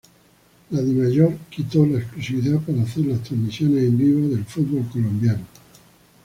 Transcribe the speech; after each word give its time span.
La 0.71 0.81
Dimayor 0.81 1.31
quitó 1.51 1.85
la 1.85 1.99
exclusividad 1.99 2.59
para 2.61 2.81
hacer 2.81 3.05
las 3.05 3.21
transmisiones 3.21 3.83
en 3.83 3.97
vivo 3.99 4.29
del 4.29 4.43
fútbol 4.45 4.89
colombiano. 4.91 5.45